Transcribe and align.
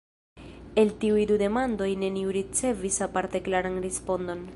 El 0.83 0.93
tiuj 1.03 1.25
du 1.31 1.37
demandoj 1.41 1.89
neniu 2.05 2.33
ricevis 2.39 2.97
aparte 3.09 3.43
klaran 3.49 3.79
respondon. 3.89 4.43